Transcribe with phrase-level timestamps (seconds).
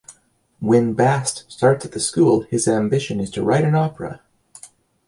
[0.59, 4.21] When Bast starts at the school his ambition is to write an opera.